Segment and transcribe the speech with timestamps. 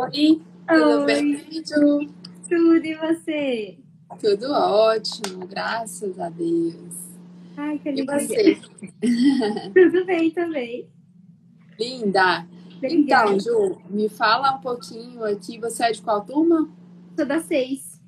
[0.00, 1.04] Oi, tudo Oi.
[1.04, 2.08] bem, Ju?
[2.48, 3.78] Tudo e você?
[4.18, 6.94] Tudo ótimo, graças a Deus.
[7.56, 8.18] Ai, que E alegria.
[8.18, 8.60] você?
[9.74, 10.88] Tudo bem também.
[11.78, 12.46] Linda.
[12.78, 13.30] Obrigada.
[13.32, 15.58] Então, Ju, me fala um pouquinho aqui.
[15.58, 16.70] Você é de qual turma?
[17.14, 18.00] Sou das seis.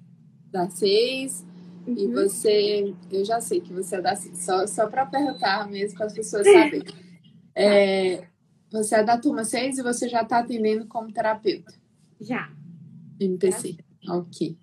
[0.50, 1.44] Da seis.
[1.86, 2.12] E Uhum.
[2.14, 6.06] você, eu já sei que você é da seis, só, só para perguntar mesmo para
[6.06, 6.84] as pessoas saberem.
[7.54, 8.26] É,
[8.70, 11.74] você é da turma 6 e você já está atendendo como terapeuta.
[12.22, 12.50] Já.
[13.20, 13.76] MPC.
[14.08, 14.56] Ok.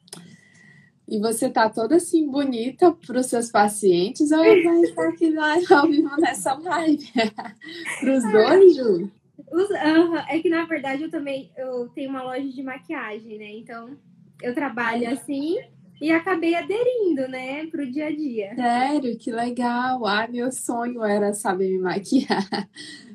[1.07, 5.35] E você tá toda assim bonita para os seus pacientes ou vai estar aqui
[5.73, 7.11] ao vivo nessa live?
[7.99, 9.11] Para os dois, Ju?
[9.51, 13.51] Os- aham, É que na verdade eu também eu tenho uma loja de maquiagem, né?
[13.57, 13.97] Então
[14.41, 15.57] eu trabalho assim
[15.99, 18.55] e acabei aderindo, né, pro dia a dia.
[18.55, 20.05] Sério, que legal.
[20.05, 22.47] Ah, meu sonho era saber me maquiar.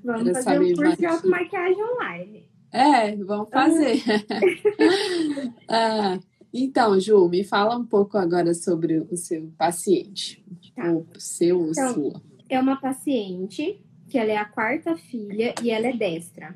[0.04, 2.53] Vamos Era fazer um curso de automaquiagem online.
[2.74, 4.02] É, vamos fazer.
[5.68, 6.18] Ah,
[6.52, 10.44] então, Ju, me fala um pouco agora sobre o seu paciente.
[10.74, 10.92] Tá.
[10.92, 12.22] O seu ou Então, sua.
[12.48, 16.54] É uma paciente que ela é a quarta filha e ela é destra.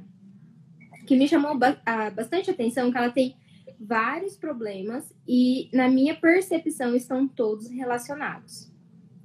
[1.07, 1.81] Que me chamou ba-
[2.15, 3.37] bastante atenção que ela tem
[3.81, 8.71] vários problemas e na minha percepção estão todos relacionados,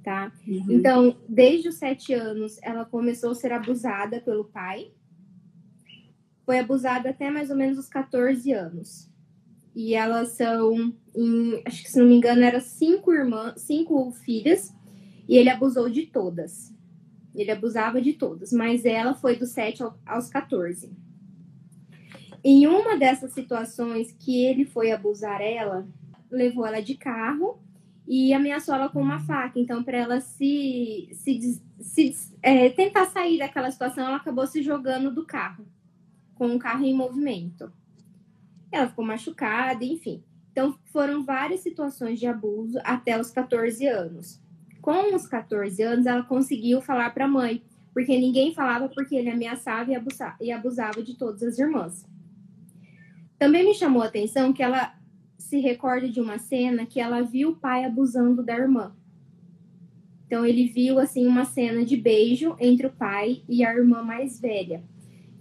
[0.02, 0.32] tá?
[0.46, 0.66] Uhum.
[0.70, 4.92] Então, desde os sete anos, ela começou a ser abusada pelo pai.
[6.44, 9.08] Foi abusada até mais ou menos os 14 anos.
[9.74, 14.72] E elas são, em- acho que se não me engano, eram cinco irmãs, cinco filhas,
[15.28, 16.72] e ele abusou de todas.
[17.34, 20.92] Ele abusava de todas, mas ela foi dos 7 ao- aos 14.
[22.42, 25.86] Em uma dessas situações que ele foi abusar ela,
[26.30, 27.58] levou ela de carro
[28.06, 29.58] e ameaçou ela com uma faca.
[29.58, 35.10] Então, para ela se, se, se é, tentar sair daquela situação, ela acabou se jogando
[35.10, 35.64] do carro,
[36.44, 37.72] com o carro em movimento.
[38.70, 40.22] Ela ficou machucada, enfim.
[40.52, 44.42] Então, foram várias situações de abuso até os 14 anos.
[44.82, 47.62] Com os 14 anos, ela conseguiu falar para a mãe,
[47.94, 52.06] porque ninguém falava porque ele ameaçava e abusa- e abusava de todas as irmãs.
[53.38, 54.94] Também me chamou a atenção que ela
[55.38, 58.94] se recorda de uma cena que ela viu o pai abusando da irmã.
[60.26, 64.38] Então ele viu assim uma cena de beijo entre o pai e a irmã mais
[64.38, 64.84] velha.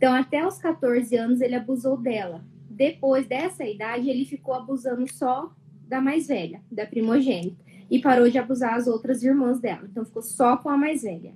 [0.03, 2.43] Então até os 14 anos ele abusou dela.
[2.69, 5.55] Depois dessa idade ele ficou abusando só
[5.87, 9.87] da mais velha, da primogênita, e parou de abusar as outras irmãs dela.
[9.89, 11.33] Então ficou só com a mais velha.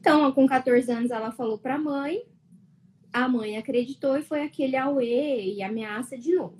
[0.00, 2.24] Então, com 14 anos ela falou para a mãe,
[3.12, 6.58] a mãe acreditou e foi aquele auê e ameaça de novo.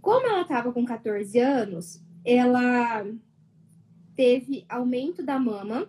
[0.00, 3.06] Como ela estava com 14 anos, ela
[4.16, 5.88] teve aumento da mama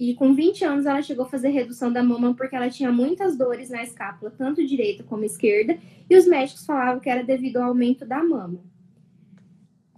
[0.00, 3.36] e com 20 anos ela chegou a fazer redução da mama porque ela tinha muitas
[3.36, 5.78] dores na escápula, tanto direita como esquerda,
[6.08, 8.60] e os médicos falavam que era devido ao aumento da mama.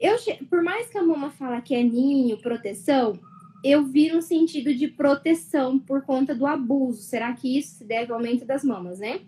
[0.01, 0.17] Eu,
[0.51, 3.17] por mais que a mama fala que é ninho, proteção,
[3.63, 7.01] eu vi no sentido de proteção por conta do abuso.
[7.03, 9.21] Será que isso se deve ao aumento das mamas, né?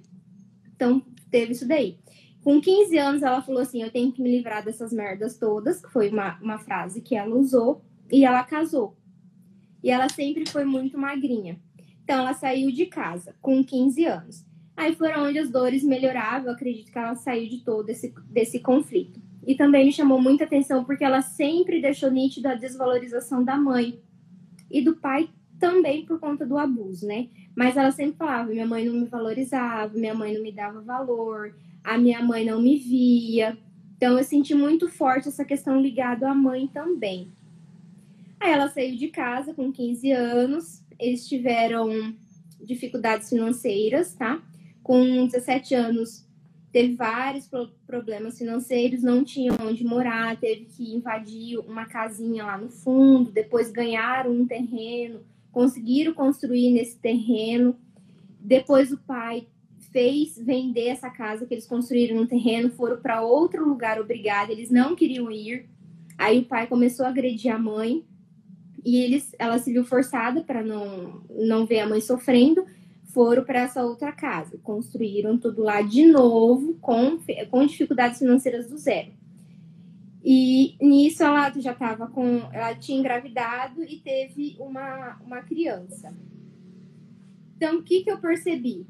[0.74, 1.98] Então, teve isso daí.
[2.42, 5.92] Com 15 anos, ela falou assim: Eu tenho que me livrar dessas merdas todas, que
[5.92, 7.80] foi uma, uma frase que ela usou,
[8.10, 8.96] e ela casou.
[9.84, 11.60] E ela sempre foi muito magrinha.
[12.02, 14.46] Então, ela saiu de casa com 15 anos.
[14.74, 16.48] Aí foram onde as dores melhoravam.
[16.48, 19.20] Eu acredito que ela saiu de todo esse, desse conflito.
[19.46, 24.00] E também me chamou muita atenção porque ela sempre deixou nítido a desvalorização da mãe
[24.70, 25.28] e do pai
[25.60, 27.28] também por conta do abuso, né?
[27.54, 31.54] Mas ela sempre falava: minha mãe não me valorizava, minha mãe não me dava valor,
[31.84, 33.56] a minha mãe não me via.
[33.98, 37.30] Então eu senti muito forte essa questão ligada à mãe também.
[38.44, 42.14] Ela saiu de casa com 15 anos, eles tiveram
[42.62, 44.42] dificuldades financeiras, tá?
[44.82, 46.24] Com 17 anos
[46.70, 52.58] teve vários pro- problemas financeiros, não tinha onde morar, teve que invadir uma casinha lá
[52.58, 55.20] no fundo, depois ganharam um terreno,
[55.52, 57.76] conseguiram construir nesse terreno.
[58.40, 59.46] Depois o pai
[59.92, 64.68] fez vender essa casa que eles construíram no terreno, foram para outro lugar obrigado, eles
[64.68, 65.66] não queriam ir.
[66.18, 68.04] Aí o pai começou a agredir a mãe
[68.84, 72.66] e eles, ela se viu forçada para não não ver a mãe sofrendo,
[73.06, 77.18] foram para essa outra casa, construíram tudo lá de novo com
[77.50, 79.12] com dificuldades financeiras do zero.
[80.22, 86.14] E nisso ela já estava com, ela tinha engravidado e teve uma uma criança.
[87.56, 88.86] Então o que que eu percebi?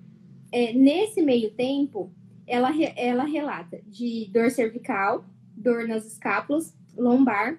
[0.50, 2.12] É, nesse meio tempo,
[2.46, 5.24] ela, ela relata de dor cervical,
[5.56, 7.58] dor nas escápulas, lombar,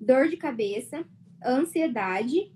[0.00, 1.04] dor de cabeça,
[1.44, 2.50] ansiedade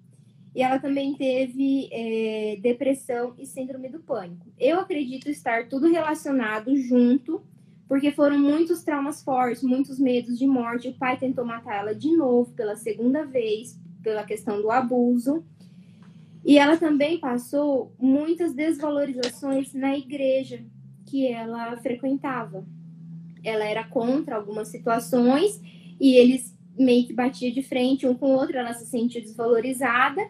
[0.55, 4.47] e ela também teve é, depressão e síndrome do pânico.
[4.59, 7.43] Eu acredito estar tudo relacionado junto,
[7.89, 10.89] porque foram muitos traumas fortes, muitos medos de morte.
[10.89, 15.45] O pai tentou matar ela de novo pela segunda vez, pela questão do abuso.
[16.45, 20.65] E ela também passou muitas desvalorizações na igreja
[21.07, 22.65] que ela frequentava.
[23.43, 25.61] Ela era contra algumas situações
[25.99, 30.21] e eles meio que batiam de frente um com o outro, ela se sentiu desvalorizada.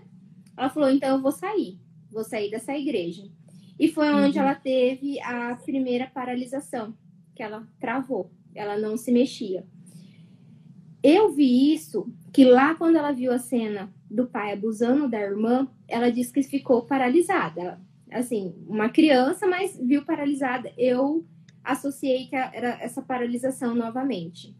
[0.56, 1.79] Ela falou: então eu vou sair,
[2.11, 3.25] vou sair dessa igreja.
[3.79, 4.44] E foi onde uhum.
[4.44, 6.94] ela teve a primeira paralisação,
[7.35, 9.67] que ela travou, ela não se mexia.
[11.02, 15.69] Eu vi isso, que lá quando ela viu a cena do pai abusando da irmã,
[15.88, 17.81] ela disse que ficou paralisada.
[18.11, 20.73] Assim, uma criança, mas viu paralisada.
[20.79, 21.26] Eu
[21.62, 24.56] associei que era essa paralisação novamente.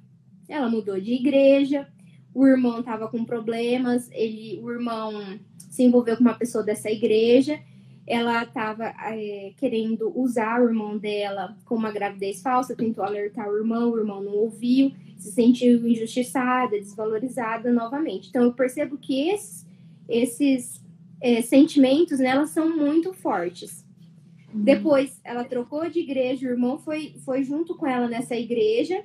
[0.49, 1.87] Ela mudou de igreja,
[2.35, 5.38] o irmão estava com problemas, ele, o irmão
[5.70, 7.61] se envolveu com uma pessoa dessa igreja,
[8.06, 13.56] ela estava é, querendo usar o irmão dela com uma gravidez falsa, tentou alertar o
[13.56, 18.29] irmão, o irmão não ouviu, se sentiu injustiçada, desvalorizada novamente.
[18.29, 19.67] Então, eu percebo que esses,
[20.08, 20.85] esses
[21.20, 23.87] é, sentimentos nela são muito fortes.
[24.52, 24.62] Uhum.
[24.62, 29.02] Depois, ela trocou de igreja, o irmão foi, foi junto com ela nessa igreja,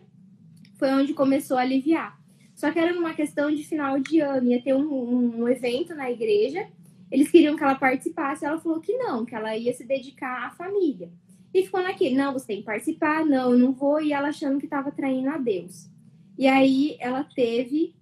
[0.80, 2.18] foi onde começou a aliviar.
[2.56, 6.10] Só que era uma questão de final de ano, ia ter um, um evento na
[6.10, 6.68] igreja,
[7.12, 10.52] eles queriam que ela participasse, ela falou que não, que ela ia se dedicar à
[10.52, 11.12] família.
[11.54, 14.60] E ficou naquele, não, você tem que participar, não, eu não vou, e ela achando
[14.60, 15.90] que estava traindo a Deus.
[16.38, 17.96] E aí ela teve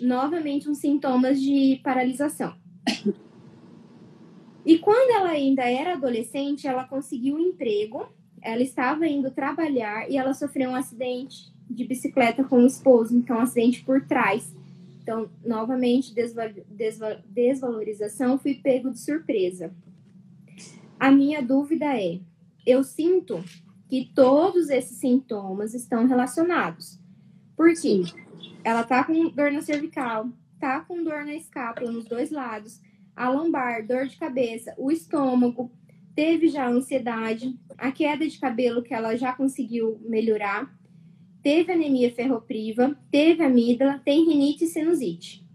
[0.00, 2.54] novamente uns sintomas de paralisação.
[4.66, 8.06] E quando ela ainda era adolescente, ela conseguiu um emprego,
[8.40, 13.38] ela estava indo trabalhar e ela sofreu um acidente de bicicleta com o esposo, então
[13.38, 14.54] acidente por trás.
[15.02, 16.14] Então, novamente,
[17.28, 19.74] desvalorização, fui pego de surpresa.
[20.98, 22.20] A minha dúvida é:
[22.66, 23.44] eu sinto
[23.88, 26.98] que todos esses sintomas estão relacionados.
[27.56, 28.02] Porque
[28.64, 30.28] ela tá com dor na cervical,
[30.58, 32.80] tá com dor na escápula nos dois lados,
[33.14, 35.70] a lombar, dor de cabeça, o estômago,
[36.14, 40.74] teve já ansiedade, a queda de cabelo que ela já conseguiu melhorar,
[41.44, 45.46] teve anemia ferropriva, teve amígdala, tem rinite e sinusite.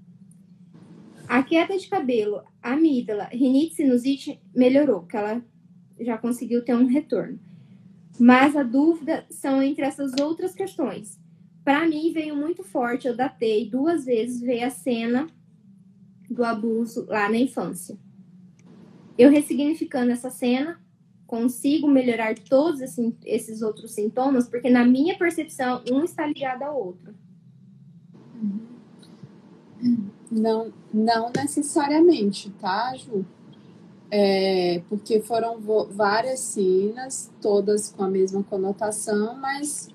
[1.28, 5.44] A queda de cabelo, amígdala, rinite e sinusite melhorou, que ela
[6.00, 7.40] já conseguiu ter um retorno.
[8.20, 11.20] Mas a dúvida são entre essas outras questões.
[11.66, 15.28] Para mim veio muito forte, eu datei duas vezes, veio a cena
[16.30, 17.98] do abuso lá na infância.
[19.18, 20.80] Eu ressignificando essa cena,
[21.30, 22.82] consigo melhorar todos
[23.24, 27.14] esses outros sintomas, porque na minha percepção, um está ligado ao outro.
[30.32, 33.24] Não, não necessariamente, tá, Ju?
[34.10, 35.60] É, porque foram
[35.92, 39.88] várias cenas, todas com a mesma conotação, mas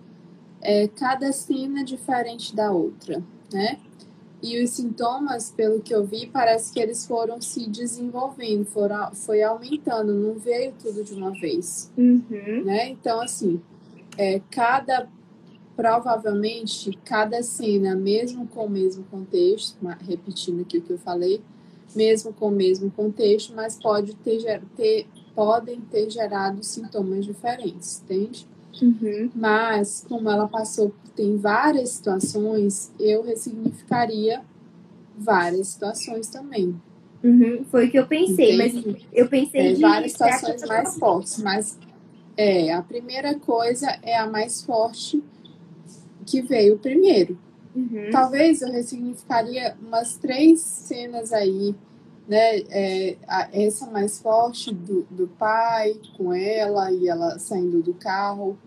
[0.61, 3.21] é, cada sina é diferente da outra,
[3.53, 3.81] né?
[4.45, 9.43] E os sintomas, pelo que eu vi, parece que eles foram se desenvolvendo, foram, foi
[9.43, 12.63] aumentando, não veio tudo de uma vez, uhum.
[12.63, 12.91] né?
[12.91, 13.59] Então, assim,
[14.19, 15.09] é, cada,
[15.75, 21.41] provavelmente, cada cena, mesmo com o mesmo contexto, repetindo aqui o que eu falei,
[21.97, 28.47] mesmo com o mesmo contexto, mas pode ter, ter podem ter gerado sintomas diferentes, entende?
[28.83, 29.31] Uhum.
[29.35, 34.43] Mas, como ela passou tem várias situações, eu ressignificaria
[35.17, 36.75] várias situações também.
[37.23, 38.87] Uhum, foi o que eu pensei, Entende?
[38.87, 41.79] mas eu pensei é, várias situações mais fortes, mas
[42.37, 45.23] é a primeira coisa é a mais forte
[46.27, 47.39] que veio primeiro.
[47.75, 48.11] Uhum.
[48.11, 51.75] Talvez eu ressignificaria umas três cenas aí,
[52.29, 52.59] né?
[52.71, 58.59] É, a, essa mais forte do, do pai com ela e ela saindo do carro.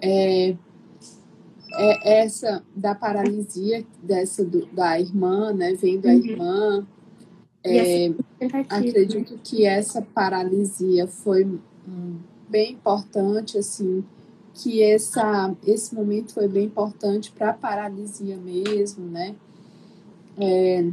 [0.00, 0.56] É,
[1.74, 5.74] é essa da paralisia dessa do, da irmã, né?
[5.74, 6.10] Vendo uhum.
[6.10, 6.86] a irmã.
[7.64, 8.12] É,
[8.68, 12.16] acredito que essa paralisia foi um,
[12.48, 14.04] bem importante, assim,
[14.54, 19.34] que essa, esse momento foi bem importante para a paralisia mesmo, né?
[20.38, 20.84] É,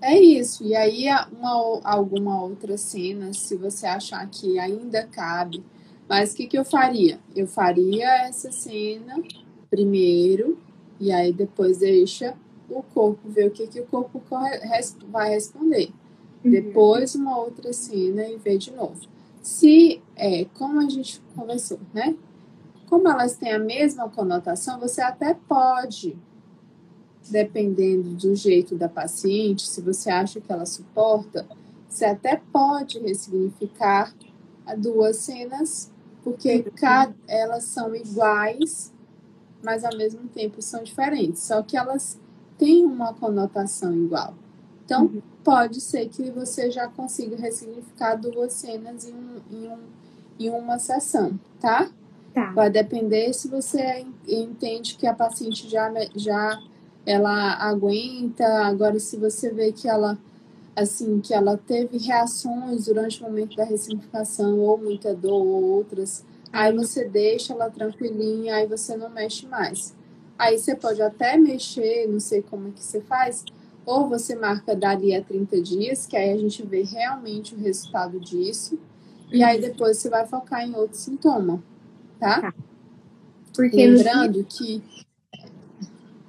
[0.00, 0.64] é isso.
[0.64, 5.62] E aí, uma, alguma outra cena, se você achar que ainda cabe,
[6.08, 7.18] mas o que, que eu faria?
[7.34, 9.22] Eu faria essa cena
[9.70, 10.58] primeiro,
[11.00, 12.36] e aí depois deixa
[12.68, 14.22] o corpo ver o que, que o corpo
[15.08, 15.90] vai responder.
[16.44, 16.50] Uhum.
[16.50, 19.00] Depois uma outra cena e ver de novo.
[19.42, 22.14] Se, é, como a gente conversou, né?
[22.88, 26.16] Como elas têm a mesma conotação, você até pode
[27.30, 31.46] dependendo do jeito da paciente, se você acha que ela suporta,
[31.88, 34.14] você até pode ressignificar
[34.78, 35.91] duas cenas,
[36.22, 38.92] porque cada, elas são iguais,
[39.62, 41.42] mas ao mesmo tempo são diferentes.
[41.42, 42.18] Só que elas
[42.58, 44.34] têm uma conotação igual.
[44.84, 45.22] Então, uhum.
[45.42, 49.78] pode ser que você já consiga ressignificar duas cenas em, um, em, um,
[50.38, 51.88] em uma sessão, tá?
[52.34, 52.52] tá?
[52.52, 56.60] Vai depender se você entende que a paciente já, já
[57.06, 58.46] ela aguenta.
[58.66, 60.18] Agora, se você vê que ela
[60.74, 66.24] assim, que ela teve reações durante o momento da ressignificação, ou muita dor, ou outras,
[66.52, 69.94] aí você deixa ela tranquilinha, aí você não mexe mais.
[70.38, 73.44] Aí você pode até mexer, não sei como é que você faz,
[73.84, 78.18] ou você marca dali a 30 dias, que aí a gente vê realmente o resultado
[78.18, 78.78] disso,
[79.30, 81.62] e aí depois você vai focar em outro sintoma,
[82.18, 82.40] tá?
[82.40, 82.54] tá.
[83.54, 84.82] Porque Lembrando que.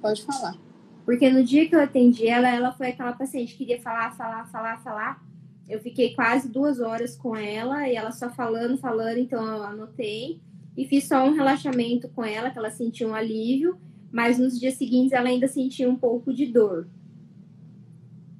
[0.01, 0.57] Pode falar.
[1.05, 4.45] Porque no dia que eu atendi ela, ela foi aquela paciente que queria falar, falar,
[4.45, 5.23] falar, falar.
[5.67, 10.39] Eu fiquei quase duas horas com ela e ela só falando, falando, então eu anotei.
[10.75, 13.77] E fiz só um relaxamento com ela, que ela sentiu um alívio,
[14.11, 16.87] mas nos dias seguintes ela ainda sentia um pouco de dor.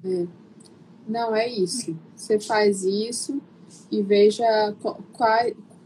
[0.03, 0.27] É.
[1.07, 1.97] Não, é isso.
[2.15, 3.41] Você faz isso
[3.91, 4.45] e veja
[4.81, 5.01] qual,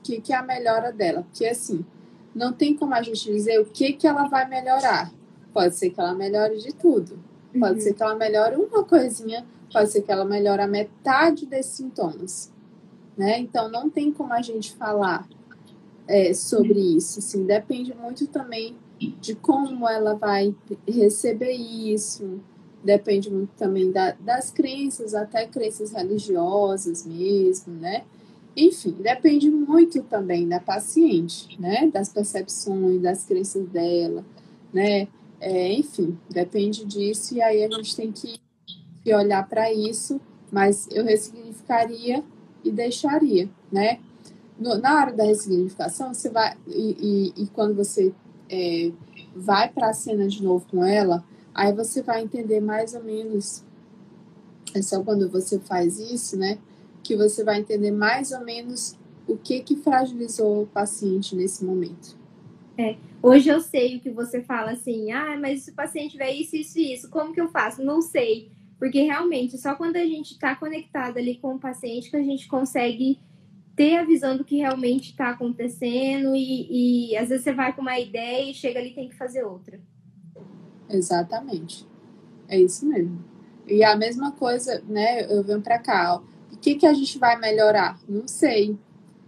[0.03, 1.24] que, que é a melhora dela.
[1.24, 1.84] Porque assim,
[2.36, 5.12] não tem como a gente dizer o que, que ela vai melhorar
[5.58, 7.18] Pode ser que ela melhore de tudo.
[7.60, 7.82] Pode uhum.
[7.82, 12.54] ser que ela melhore uma coisinha, pode ser que ela melhore a metade desses sintomas.
[13.18, 13.40] Né?
[13.40, 15.28] Então, não tem como a gente falar
[16.08, 17.18] é, sobre isso.
[17.18, 18.76] Assim, depende muito também
[19.20, 20.56] de como ela vai
[20.88, 22.40] receber isso.
[22.84, 28.04] Depende muito também da, das crenças, até crenças religiosas mesmo, né?
[28.56, 31.90] Enfim, depende muito também da paciente, né?
[31.92, 34.24] Das percepções, das crenças dela,
[34.72, 35.08] né?
[35.39, 38.39] É, enfim, depende disso, e aí a gente tem que,
[39.03, 40.20] que olhar para isso,
[40.51, 42.24] mas eu ressignificaria
[42.63, 44.00] e deixaria, né?
[44.60, 48.13] No, na hora da ressignificação, você vai, e, e, e quando você
[48.50, 48.91] é,
[49.36, 53.63] vai para a cena de novo com ela, aí você vai entender mais ou menos,
[54.74, 56.58] é só quando você faz isso, né?
[57.03, 62.17] Que você vai entender mais ou menos o que que fragilizou o paciente nesse momento.
[62.77, 66.31] É, hoje eu sei o que você fala assim, ah, mas se o paciente tiver
[66.31, 67.84] isso, isso e isso, como que eu faço?
[67.84, 68.51] Não sei.
[68.77, 72.48] Porque realmente, só quando a gente está conectado ali com o paciente que a gente
[72.48, 73.19] consegue
[73.75, 77.81] ter a visão do que realmente está acontecendo e, e às vezes você vai com
[77.81, 79.79] uma ideia e chega ali e tem que fazer outra.
[80.89, 81.86] Exatamente.
[82.48, 83.24] É isso mesmo.
[83.67, 85.25] E a mesma coisa, né?
[85.31, 86.53] Eu venho para cá, ó.
[86.53, 88.00] O que, que a gente vai melhorar?
[88.07, 88.77] Não sei.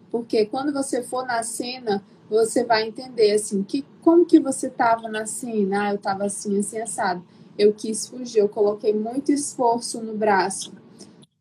[0.09, 5.09] Porque quando você for na cena, você vai entender assim, que como que você estava
[5.09, 7.23] na cena, ah, eu estava assim, assim, assado.
[7.57, 10.73] Eu quis fugir, eu coloquei muito esforço no braço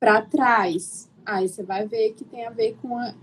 [0.01, 1.09] para trás.
[1.25, 3.15] Aí você vai ver que tem a ver com a,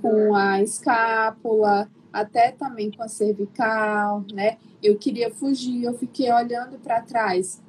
[0.00, 4.58] com a escápula, até também com a cervical, né?
[4.82, 7.62] Eu queria fugir, eu fiquei olhando para trás.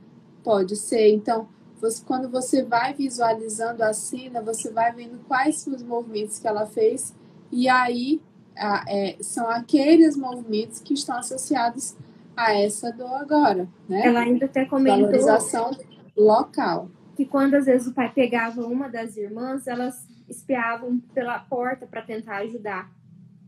[0.44, 1.14] Pode ser.
[1.14, 1.48] Então,
[1.80, 6.48] você, quando você vai visualizando a cena, você vai vendo quais são os movimentos que
[6.48, 7.14] ela fez
[7.52, 8.20] e aí
[8.58, 11.96] a, é, são aqueles movimentos que estão associados
[12.36, 14.08] a essa dor agora, né?
[14.08, 15.72] Ela ainda até comentou valorização
[16.18, 16.90] local.
[17.16, 22.02] Que quando às vezes o pai pegava uma das irmãs, elas espiavam pela porta para
[22.02, 22.92] tentar ajudar.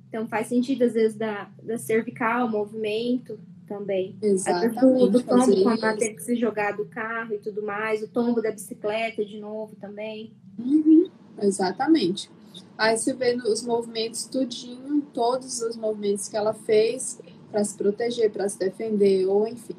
[0.07, 4.15] Então faz sentido às vezes da, da cervical, movimento também.
[4.21, 4.79] Exatamente.
[4.79, 8.07] Do, do tombo quando ela teve que se jogar do carro e tudo mais, o
[8.07, 10.31] tombo da bicicleta de novo também.
[10.59, 11.09] Uhum.
[11.41, 12.29] Exatamente.
[12.77, 17.19] Aí você vê os movimentos tudinho, todos os movimentos que ela fez
[17.51, 19.75] para se proteger, para se defender, ou enfim.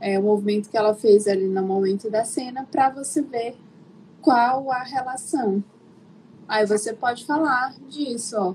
[0.00, 3.56] É o movimento que ela fez ali no momento da cena para você ver
[4.20, 5.62] qual a relação.
[6.46, 8.54] Aí você pode falar disso, ó.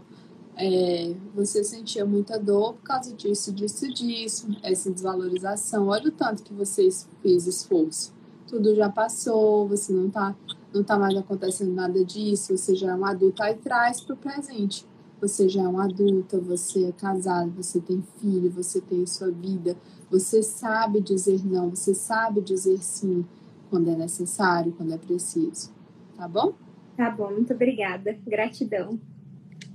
[0.56, 5.88] É, você sentia muita dor por causa disso, disso, disso, essa desvalorização.
[5.88, 6.88] Olha o tanto que você
[7.22, 8.14] fez esforço.
[8.48, 10.36] Tudo já passou, você não tá
[10.74, 14.18] não está mais acontecendo nada disso, você já é um adulto, aí traz para o
[14.18, 14.86] presente.
[15.22, 19.78] Você já é um adulto, você é casado, você tem filho, você tem sua vida,
[20.10, 23.26] você sabe dizer não, você sabe dizer sim
[23.70, 25.72] quando é necessário, quando é preciso.
[26.18, 26.54] Tá bom?
[26.98, 28.18] Tá bom, muito obrigada.
[28.26, 29.00] Gratidão.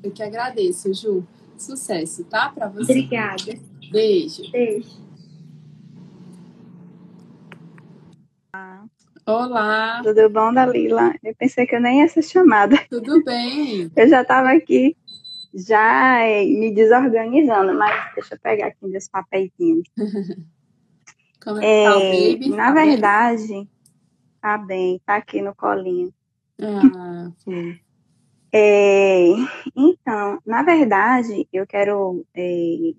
[0.02, 1.24] Eu que agradeço, Ju.
[1.56, 2.50] Sucesso, tá?
[2.50, 2.92] Para você.
[2.92, 3.58] Obrigada.
[3.90, 4.48] Beijo.
[4.52, 5.08] Beijo.
[9.28, 10.00] Olá.
[10.02, 11.12] Tudo bom, Dalila?
[11.22, 12.76] Eu pensei que eu nem ia ser chamada.
[12.88, 13.90] Tudo bem.
[13.94, 14.96] Eu já estava aqui
[15.52, 19.86] já me desorganizando, mas deixa eu pegar aqui meus papeizinhos.
[21.44, 22.48] Como é, tá o baby?
[22.48, 23.68] Na tá verdade, bem?
[24.40, 26.10] tá bem, tá aqui no colinho.
[26.58, 27.78] Ah, sim.
[28.50, 29.26] É,
[29.76, 32.94] então, na verdade, eu quero é,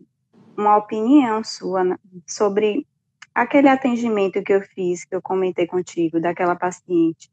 [0.55, 2.85] uma opinião sua sobre
[3.41, 7.31] aquele atendimento que eu fiz, que eu comentei contigo, daquela paciente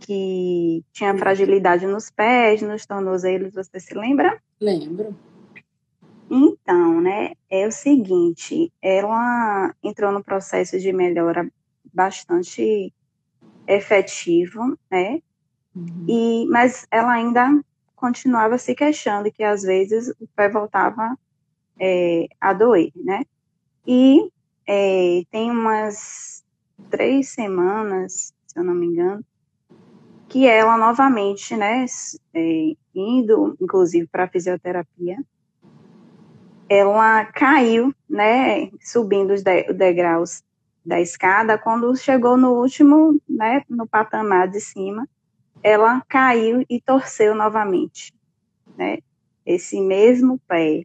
[0.00, 4.42] que tinha fragilidade nos pés, nos tornozelos, você se lembra?
[4.60, 5.14] Lembro.
[6.28, 11.48] Então, né, é o seguinte, ela entrou no processo de melhora
[11.92, 12.92] bastante
[13.66, 15.20] efetivo, né,
[15.74, 16.06] uhum.
[16.08, 17.48] e, mas ela ainda
[17.94, 21.16] continuava se queixando que às vezes o pé voltava
[21.78, 23.22] é, a doer, né,
[23.86, 24.28] e
[24.66, 26.44] é, tem umas
[26.90, 29.24] três semanas, se eu não me engano,
[30.28, 31.84] que ela novamente, né,
[32.32, 35.18] é, indo, inclusive, para fisioterapia,
[36.68, 40.42] ela caiu, né, subindo os degraus
[40.86, 45.08] da escada, quando chegou no último, né, no patamar de cima,
[45.62, 48.14] ela caiu e torceu novamente,
[48.78, 48.98] né,
[49.44, 50.84] esse mesmo pé.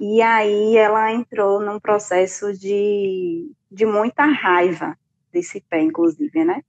[0.00, 4.96] E aí ela entrou num processo de, de muita raiva
[5.30, 6.62] desse pé, inclusive, né,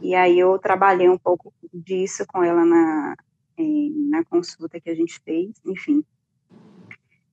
[0.00, 3.16] e aí eu trabalhei um pouco disso com ela na,
[4.08, 6.02] na consulta que a gente fez, enfim.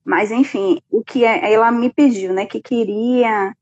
[0.04, 3.54] Mas, enfim, o que é, ela me pediu, né, que queria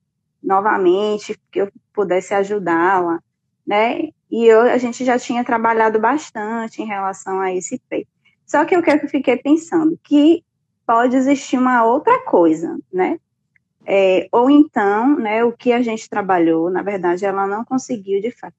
[0.42, 3.20] novamente que eu pudesse ajudá-la,
[3.66, 8.08] né, e eu, a gente já tinha trabalhado bastante em relação a esse peito.
[8.44, 10.44] Só que o que eu fiquei pensando, que
[10.86, 13.18] pode existir uma outra coisa, né,
[13.84, 18.32] é, ou então, né, o que a gente trabalhou, na verdade, ela não conseguiu de
[18.32, 18.56] fato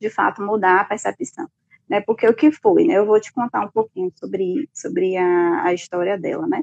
[0.00, 1.48] de fato mudar a percepção.
[1.88, 2.00] Né?
[2.00, 2.98] Porque o que foi, né?
[2.98, 6.62] Eu vou te contar um pouquinho sobre, sobre a, a história dela, né?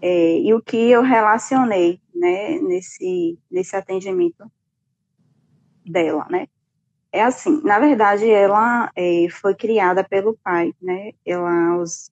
[0.00, 4.50] É, e o que eu relacionei, né, nesse, nesse atendimento
[5.84, 6.46] dela, né?
[7.12, 11.12] É assim, na verdade, ela é, foi criada pelo pai, né?
[11.24, 12.10] Ela, aos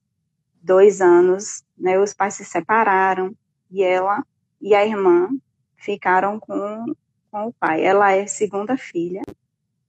[0.64, 3.34] dois anos, né, os pais se separaram
[3.70, 4.24] e ela
[4.60, 5.28] e a irmã
[5.76, 6.94] ficaram com,
[7.30, 7.84] com o pai.
[7.84, 9.22] Ela é segunda filha,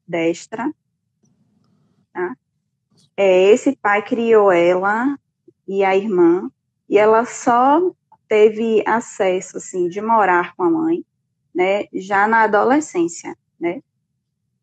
[0.05, 0.69] destra.
[2.11, 2.35] Tá?
[3.15, 5.17] É, esse pai criou ela
[5.67, 6.51] e a irmã,
[6.87, 7.91] e ela só
[8.27, 11.03] teve acesso, assim, de morar com a mãe,
[11.53, 13.81] né, já na adolescência, né.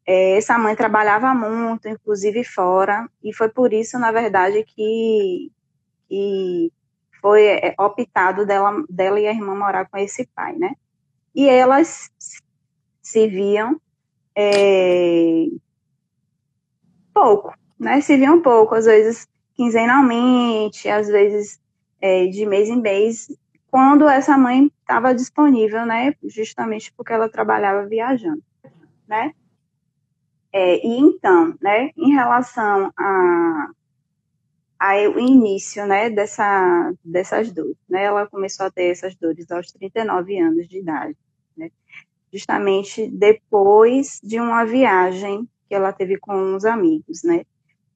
[0.07, 5.51] É, essa mãe trabalhava muito, inclusive fora, e foi por isso, na verdade, que,
[6.13, 6.71] que
[7.23, 10.75] foi é, optado dela, dela e a irmã morar com esse pai, né.
[11.35, 12.11] E elas
[13.01, 13.81] se viam
[14.37, 15.47] é,
[17.15, 18.03] pouco, né?
[18.03, 21.59] Se via um pouco, às vezes quinzenalmente, às vezes
[21.99, 23.35] é, de mês em mês,
[23.71, 26.15] quando essa mãe estava disponível, né?
[26.25, 28.43] Justamente porque ela trabalhava viajando,
[29.09, 29.33] né?
[30.53, 31.91] É, e então, né?
[31.97, 33.71] Em relação a,
[34.83, 36.11] a o início, né?
[36.11, 38.05] Dessa, dessas dores, né?
[38.05, 41.17] Ela começou a ter essas dores aos 39 anos de idade,
[41.57, 41.71] né?
[42.33, 47.45] justamente depois de uma viagem que ela teve com uns amigos, né?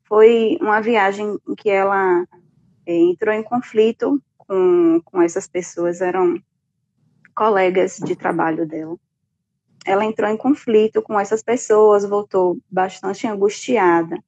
[0.05, 2.25] Foi uma viagem em que ela
[2.87, 6.41] é, entrou em conflito com, com essas pessoas, eram
[7.35, 8.97] colegas de trabalho dela.
[9.85, 14.23] Ela entrou em conflito com essas pessoas, voltou bastante angustiada.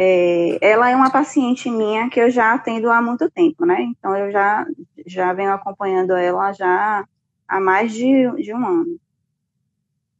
[0.00, 3.82] É, ela é uma paciente minha que eu já atendo há muito tempo, né?
[3.82, 4.64] Então eu já,
[5.04, 7.04] já venho acompanhando ela já
[7.48, 9.00] há mais de, de um ano.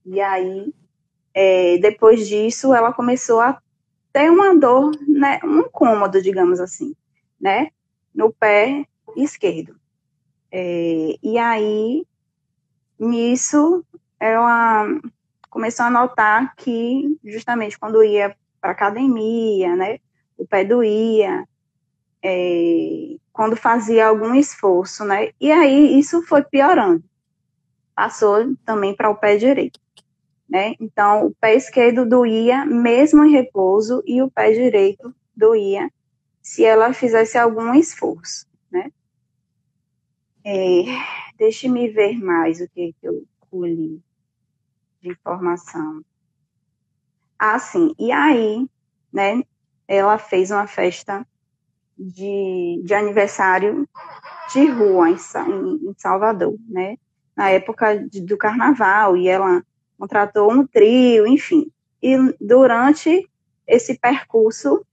[0.05, 0.75] E aí,
[1.33, 3.62] é, depois disso, ela começou a
[4.12, 6.93] ter uma dor, né, um incômodo, digamos assim,
[7.41, 7.69] né,
[8.12, 8.85] no pé
[9.17, 9.77] esquerdo.
[10.51, 12.05] É, e aí,
[12.99, 13.85] nisso,
[14.19, 14.88] ela
[15.49, 19.99] começou a notar que, justamente quando ia para academia, né,
[20.37, 21.44] o pé doía,
[22.23, 27.05] é, quando fazia algum esforço, né, e aí isso foi piorando.
[27.94, 29.81] Passou também para o pé direito
[30.49, 30.75] né?
[30.81, 35.90] Então, o pé esquerdo doía mesmo em repouso e o pé direito doía
[36.40, 38.90] se ela fizesse algum esforço, né?
[40.42, 40.85] É,
[41.37, 44.03] Deixe-me ver mais o que, que eu colhi
[45.01, 46.03] de informação.
[47.38, 47.94] Ah, sim.
[47.98, 48.66] E aí,
[49.12, 49.42] né?
[49.87, 51.27] Ela fez uma festa
[51.96, 53.88] de, de aniversário
[54.53, 56.96] de rua em, em Salvador, né?
[57.37, 59.62] Na época de, do carnaval, e ela
[59.98, 61.70] contratou um trio, enfim.
[62.03, 63.29] E durante
[63.66, 64.85] esse percurso,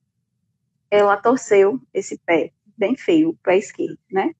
[0.90, 4.32] ela torceu esse pé, bem feio, o pé esquerdo, né?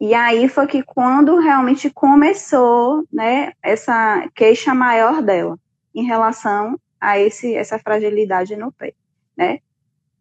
[0.00, 5.58] E aí foi que quando realmente começou, né, essa queixa maior dela
[5.92, 8.94] em relação a esse, essa fragilidade no pé,
[9.36, 9.60] né?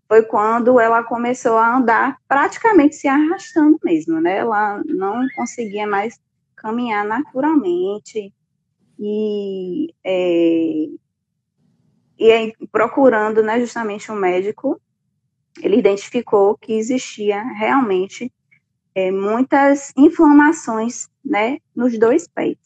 [0.07, 4.37] Foi quando ela começou a andar praticamente se arrastando mesmo, né?
[4.37, 6.19] Ela não conseguia mais
[6.55, 8.33] caminhar naturalmente
[8.99, 10.87] e, é,
[12.17, 14.81] e aí, procurando, né, justamente um médico,
[15.61, 18.31] ele identificou que existia realmente
[18.95, 22.57] é, muitas inflamações, né, nos dois pés,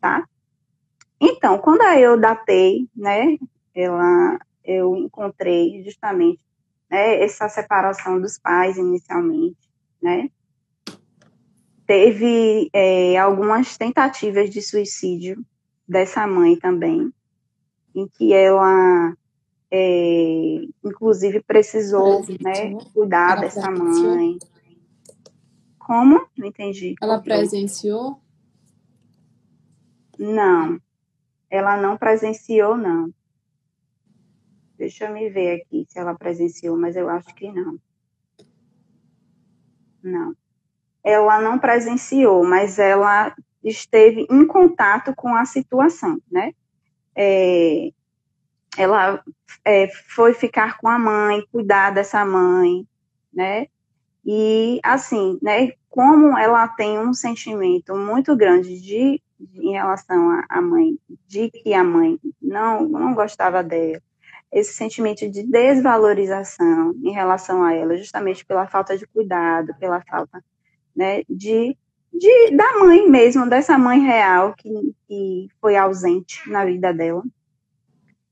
[0.00, 0.24] tá?
[1.20, 3.36] Então, quando eu datei, né,
[3.74, 6.40] ela, eu encontrei justamente
[6.90, 9.58] né, essa separação dos pais inicialmente,
[10.02, 10.30] né?
[11.86, 15.44] Teve é, algumas tentativas de suicídio
[15.86, 17.12] dessa mãe também,
[17.94, 19.12] em que ela,
[19.70, 24.38] é, inclusive, precisou né, cuidar ela dessa mãe.
[25.78, 26.26] Como?
[26.38, 26.94] Não entendi.
[27.02, 28.20] Ela presenciou?
[30.16, 30.80] Não,
[31.50, 33.12] ela não presenciou, não.
[34.78, 37.78] Deixa eu me ver aqui se ela presenciou, mas eu acho que não.
[40.02, 40.34] Não.
[41.02, 46.54] Ela não presenciou, mas ela esteve em contato com a situação, né?
[47.14, 47.90] É,
[48.78, 49.22] ela
[49.64, 52.86] é, foi ficar com a mãe, cuidar dessa mãe,
[53.32, 53.66] né?
[54.24, 55.72] E assim, né?
[55.88, 59.22] Como ela tem um sentimento muito grande de, de
[59.54, 64.00] em relação à mãe, de que a mãe não não gostava dela,
[64.52, 70.42] esse sentimento de desvalorização em relação a ela, justamente pela falta de cuidado, pela falta
[70.94, 71.76] né, de
[72.12, 74.68] de, da mãe mesmo, dessa mãe real que,
[75.06, 77.22] que foi ausente na vida dela.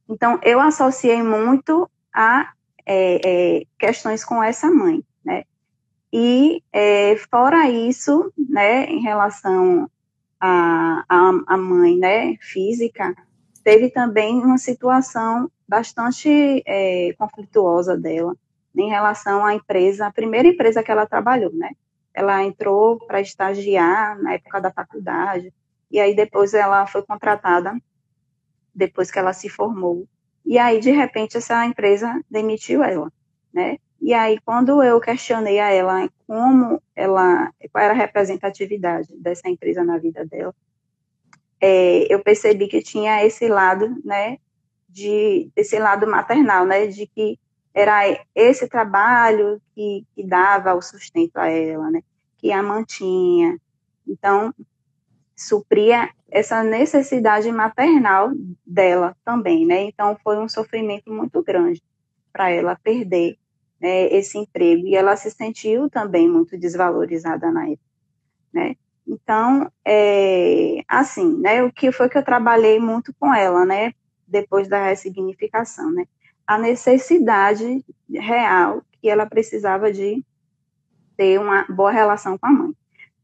[0.08, 2.52] Então, eu associei muito a
[2.84, 3.20] é,
[3.58, 5.44] é, questões com essa mãe, né?
[6.12, 9.90] E, é, fora isso, né, em relação
[10.40, 13.14] a, a, a, mãe, né, física,
[13.62, 18.34] teve também uma situação bastante é, conflituosa dela
[18.76, 21.70] em relação à empresa, a primeira empresa que ela trabalhou, né?
[22.18, 25.54] ela entrou para estagiar na época da faculdade,
[25.88, 27.72] e aí depois ela foi contratada,
[28.74, 30.04] depois que ela se formou.
[30.44, 33.12] E aí, de repente, essa empresa demitiu ela,
[33.52, 33.78] né?
[34.00, 39.82] E aí, quando eu questionei a ela como ela, qual era a representatividade dessa empresa
[39.82, 40.54] na vida dela,
[41.58, 44.36] é, eu percebi que tinha esse lado, né,
[44.86, 47.38] de, esse lado maternal, né, de que
[47.72, 48.02] era
[48.34, 52.02] esse trabalho que, que dava o sustento a ela, né?
[52.36, 53.58] que a mantinha.
[54.06, 54.52] Então,
[55.36, 58.32] supria essa necessidade maternal
[58.66, 59.82] dela também, né?
[59.82, 61.82] Então, foi um sofrimento muito grande
[62.32, 63.38] para ela perder
[63.80, 67.82] né, esse emprego e ela se sentiu também muito desvalorizada na época,
[68.52, 68.76] né?
[69.06, 71.62] Então, é, assim, né?
[71.62, 73.94] O que foi que eu trabalhei muito com ela, né?
[74.26, 76.04] Depois da ressignificação, né?
[76.48, 80.24] a necessidade real que ela precisava de
[81.14, 82.72] ter uma boa relação com a mãe.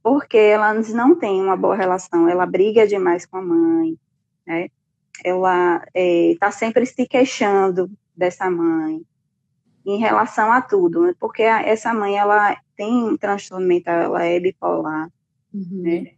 [0.02, 3.98] Porque ela não tem uma boa relação, ela briga demais com a mãe,
[4.46, 4.68] né?
[5.24, 9.02] Ela está é, tá sempre se queixando dessa mãe
[9.85, 11.14] em relação a tudo, né?
[11.20, 15.11] porque essa mãe ela tem um transtorno mental, ela é bipolar,
[15.53, 15.83] uhum.
[15.83, 16.12] né?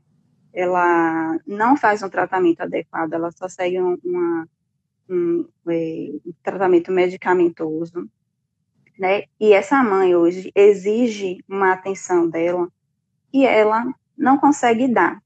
[0.53, 4.49] Ela não faz um tratamento adequado, ela só segue uma,
[5.09, 8.09] um, é, um tratamento medicamentoso,
[8.99, 9.25] né?
[9.39, 12.69] E essa mãe hoje exige uma atenção dela
[13.31, 13.85] que ela
[14.17, 15.21] não consegue dar,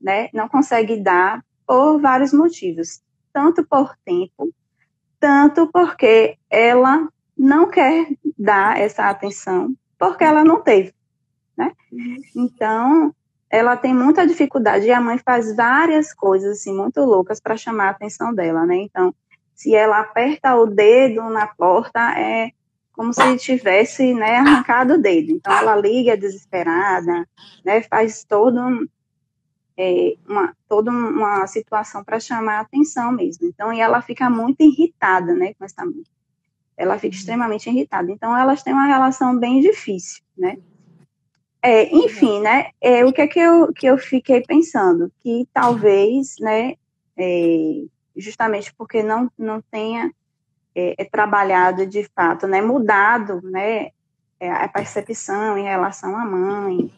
[0.00, 0.28] né?
[0.32, 4.54] Não consegue dar por vários motivos, tanto por tempo,
[5.18, 7.08] tanto porque ela
[7.40, 8.06] não quer
[8.38, 10.92] dar essa atenção, porque ela não teve,
[11.56, 11.72] né?
[12.36, 13.14] Então,
[13.48, 17.86] ela tem muita dificuldade e a mãe faz várias coisas assim muito loucas para chamar
[17.86, 18.76] a atenção dela, né?
[18.76, 19.14] Então,
[19.54, 22.50] se ela aperta o dedo na porta, é
[22.92, 25.32] como se tivesse né, arrancado o dedo.
[25.32, 27.26] Então, ela liga desesperada,
[27.64, 28.86] né, faz todo um,
[29.78, 33.46] é, uma, toda uma situação para chamar a atenção mesmo.
[33.46, 36.04] Então, e ela fica muito irritada né, com essa mãe.
[36.80, 38.10] Ela fica extremamente irritada.
[38.10, 40.56] Então, elas têm uma relação bem difícil, né?
[41.62, 45.12] É, enfim, né, é, o que é que eu, que eu fiquei pensando?
[45.20, 46.74] Que talvez, né,
[47.18, 47.82] é,
[48.16, 50.10] justamente porque não, não tenha
[50.74, 53.90] é, é trabalhado de fato, né, mudado, né,
[54.40, 56.90] é, a percepção em relação à mãe,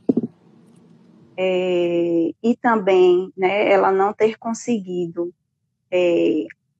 [1.36, 5.34] é, e também, né, ela não ter conseguido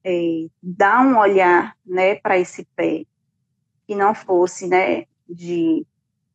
[0.04, 3.04] é, dar um olhar, né, para esse pé
[3.86, 5.86] que não fosse, né, de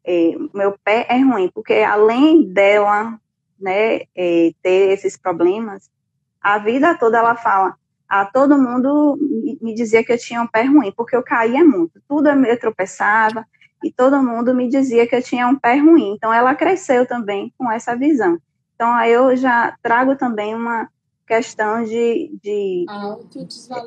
[0.06, 3.20] é, meu pé é ruim, porque além dela,
[3.60, 5.90] né, é, ter esses problemas,
[6.42, 7.76] a vida toda ela fala,
[8.08, 9.18] a todo mundo
[9.62, 13.46] me dizia que eu tinha um pé ruim, porque eu caía muito, tudo eu tropeçava,
[13.84, 17.54] e todo mundo me dizia que eu tinha um pé ruim, então ela cresceu também
[17.58, 18.40] com essa visão.
[18.76, 20.90] Então aí eu já trago também uma
[21.28, 22.86] questão de, de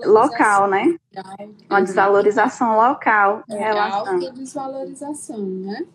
[0.05, 0.97] local, né?
[1.69, 4.15] Uma desvalorização local em é, relação.
[4.15, 5.87] Autodesvalorização, né?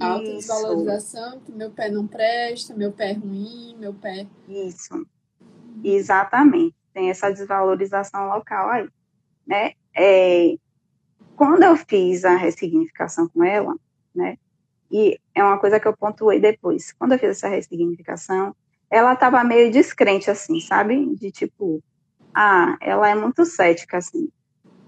[0.00, 4.26] Autodesvalorização, que meu pé não presta, meu pé é ruim, meu pé.
[4.48, 5.06] Isso.
[5.84, 6.74] Exatamente.
[6.94, 8.88] Tem essa desvalorização local aí.
[9.46, 9.72] Né?
[9.94, 10.56] É,
[11.36, 13.76] quando eu fiz a ressignificação com ela,
[14.14, 14.38] né?
[14.90, 16.92] E é uma coisa que eu pontuei depois.
[16.92, 18.56] Quando eu fiz essa ressignificação,
[18.90, 21.14] ela estava meio descrente, assim, sabe?
[21.14, 21.82] De tipo,
[22.34, 24.28] ah, ela é muito cética, assim.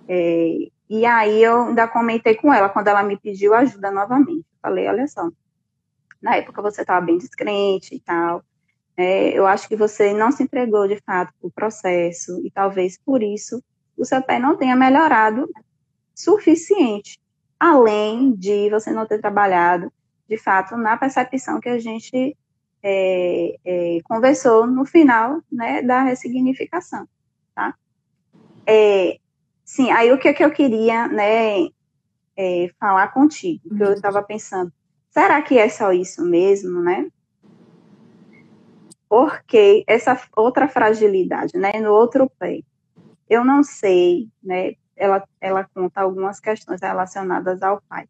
[0.08, 4.44] É, e aí eu ainda comentei com ela quando ela me pediu ajuda novamente.
[4.60, 5.30] Falei, olha só,
[6.20, 8.44] na época você estava bem descrente e tal.
[8.96, 12.98] É, eu acho que você não se entregou de fato para o processo e talvez
[12.98, 13.62] por isso
[13.96, 15.48] o seu pé não tenha melhorado
[16.14, 17.18] suficiente,
[17.58, 19.90] além de você não ter trabalhado
[20.28, 22.36] de fato na percepção que a gente
[22.82, 27.06] é, é, conversou no final né, da ressignificação,
[27.54, 27.74] tá?
[28.66, 29.18] É,
[29.64, 31.68] sim, aí o que, é que eu queria né,
[32.36, 34.72] é, falar contigo, que eu estava pensando,
[35.10, 37.08] será que é só isso mesmo, né?
[39.08, 42.60] Porque essa outra fragilidade, né, no outro pé,
[43.28, 48.08] eu não sei, né, ela, ela conta algumas questões relacionadas ao pai,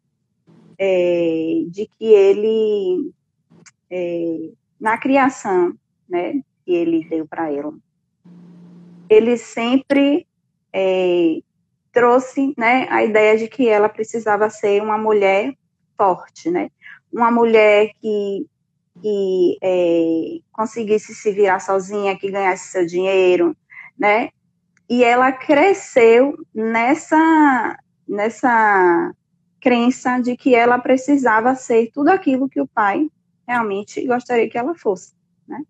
[0.77, 3.13] é, de que ele
[3.89, 4.51] é,
[4.83, 5.73] na criação,
[6.09, 7.73] né, que ele deu para ela,
[9.09, 10.27] ele sempre
[10.73, 11.37] é,
[11.89, 15.53] trouxe, né, a ideia de que ela precisava ser uma mulher
[15.97, 16.69] forte, né,
[17.13, 18.45] uma mulher que
[19.01, 23.57] que é, conseguisse se virar sozinha, que ganhasse seu dinheiro,
[23.97, 24.29] né?
[24.87, 27.75] E ela cresceu nessa
[28.07, 29.11] nessa
[29.59, 33.09] crença de que ela precisava ser tudo aquilo que o pai
[33.47, 35.13] realmente gostaria que ela fosse,
[35.47, 35.63] né?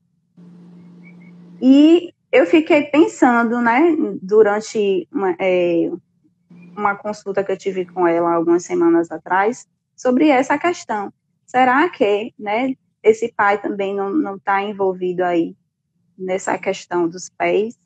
[1.61, 5.91] E eu fiquei pensando, né, durante uma, é,
[6.75, 11.13] uma consulta que eu tive com ela algumas semanas atrás, sobre essa questão.
[11.45, 15.55] Será que, né, esse pai também não está envolvido aí
[16.17, 17.77] nessa questão dos pés,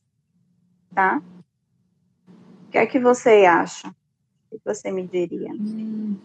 [0.93, 1.21] tá?
[2.65, 3.89] O que é que você acha?
[4.51, 5.51] O que você me diria?
[5.51, 6.17] Hum.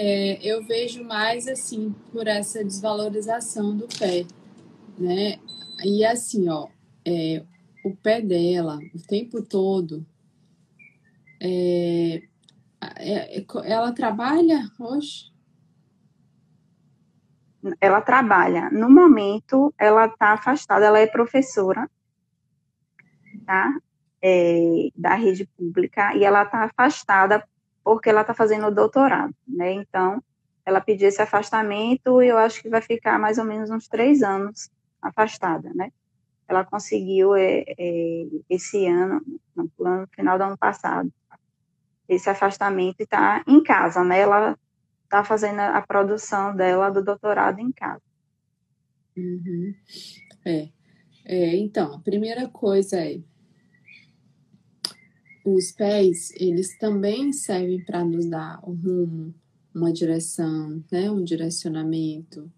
[0.00, 4.24] É, eu vejo mais assim por essa desvalorização do pé,
[4.96, 5.40] né?
[5.84, 6.68] E assim, ó,
[7.04, 7.44] é,
[7.84, 10.06] o pé dela o tempo todo,
[11.42, 12.22] é,
[12.96, 15.32] é, ela trabalha hoje?
[17.80, 18.70] Ela trabalha.
[18.70, 20.86] No momento, ela está afastada.
[20.86, 21.90] Ela é professora,
[23.44, 23.76] tá?
[24.22, 27.44] É, da rede pública e ela está afastada
[27.88, 29.72] porque ela está fazendo doutorado, né?
[29.72, 30.22] Então,
[30.66, 34.22] ela pediu esse afastamento e eu acho que vai ficar mais ou menos uns três
[34.22, 34.68] anos
[35.00, 35.90] afastada, né?
[36.46, 39.22] Ela conseguiu é, é, esse ano,
[39.56, 41.10] no final do ano passado,
[42.06, 44.20] esse afastamento e está em casa, né?
[44.20, 44.54] Ela
[45.04, 48.02] está fazendo a produção dela do doutorado em casa.
[49.16, 49.74] Uhum.
[50.44, 50.68] É.
[51.24, 51.56] é.
[51.56, 53.18] Então, a primeira coisa é
[55.54, 59.34] os pés, eles também servem para nos dar um rumo,
[59.74, 62.50] uma direção, né, um direcionamento.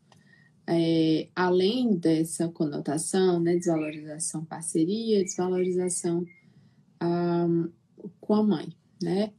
[0.66, 6.24] É, além dessa conotação, né, desvalorização parceria, desvalorização
[7.02, 7.68] um,
[8.20, 8.68] com a mãe,
[9.02, 9.32] né?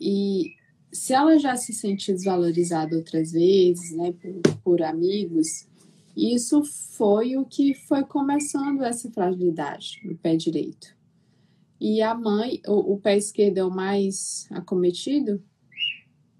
[0.00, 0.54] E
[0.92, 5.66] se ela já se sentiu desvalorizada outras vezes, né, por, por amigos,
[6.16, 10.94] isso foi o que foi começando essa fragilidade no pé direito.
[11.82, 15.42] E a mãe, o, o pé esquerdo é o mais acometido?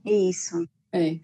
[0.07, 0.69] Isso.
[0.93, 1.19] É.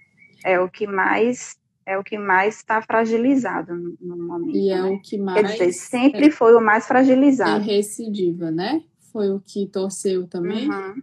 [0.45, 4.57] É o que mais é o que mais está fragilizado no, no, momento.
[4.57, 4.91] E é né?
[4.91, 5.41] o que mais.
[5.41, 7.63] Quer dizer, sempre é, foi o mais fragilizado.
[7.63, 8.83] É recidiva, né?
[9.13, 10.69] Foi o que torceu também?
[10.69, 10.95] Uhum.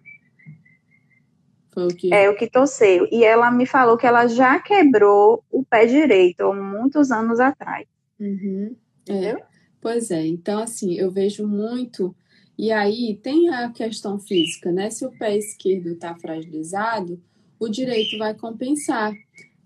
[1.73, 2.13] Foi o que...
[2.13, 3.07] É o que torceu.
[3.09, 7.87] E ela me falou que ela já quebrou o pé direito muitos anos atrás.
[8.19, 8.75] Uhum.
[9.07, 9.41] É.
[9.79, 10.25] Pois é.
[10.25, 12.13] Então, assim, eu vejo muito
[12.57, 14.89] e aí tem a questão física, né?
[14.89, 17.21] Se o pé esquerdo está fragilizado,
[17.59, 19.13] o direito vai compensar.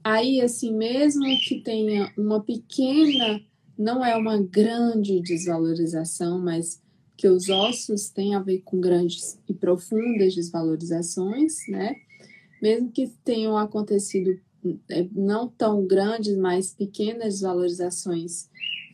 [0.04, 3.42] Aí, assim, mesmo que tenha uma pequena,
[3.78, 6.82] não é uma grande desvalorização, mas
[7.18, 11.96] que os ossos têm a ver com grandes e profundas desvalorizações, né?
[12.62, 14.40] mesmo que tenham acontecido
[14.90, 18.50] é, não tão grandes, mas pequenas valorizações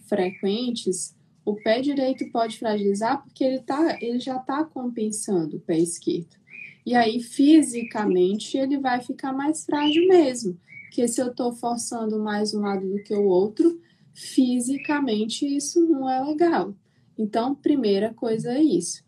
[0.07, 5.77] frequentes, o pé direito pode fragilizar porque ele, tá, ele já está compensando o pé
[5.77, 6.35] esquerdo.
[6.83, 10.59] E aí, fisicamente, ele vai ficar mais frágil mesmo.
[10.85, 13.79] Porque se eu estou forçando mais um lado do que o outro,
[14.13, 16.73] fisicamente isso não é legal.
[17.17, 19.03] Então, primeira coisa é isso.